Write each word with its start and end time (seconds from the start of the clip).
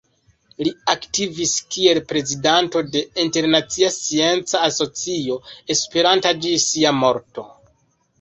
Li 0.67 0.69
aktivis 0.91 1.51
kiel 1.75 1.99
prezidanto 2.11 2.81
de 2.95 3.03
Internacia 3.23 3.89
Scienca 3.97 4.63
Asocio 4.69 5.37
Esperanta 5.75 6.33
ĝis 6.47 6.67
sia 6.71 6.95
morto. 7.03 7.45